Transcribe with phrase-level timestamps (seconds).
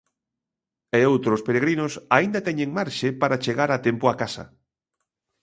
[0.97, 4.43] E outros peregrinos aínda teñen marxe para chegar a tempo a casa.